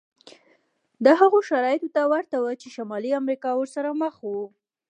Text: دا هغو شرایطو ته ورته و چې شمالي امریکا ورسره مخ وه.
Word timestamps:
دا 1.05 1.13
هغو 1.21 1.39
شرایطو 1.49 1.89
ته 1.95 2.01
ورته 2.11 2.35
و 2.39 2.45
چې 2.61 2.67
شمالي 2.75 3.11
امریکا 3.21 3.51
ورسره 3.55 3.89
مخ 4.01 4.15
وه. 4.25 4.45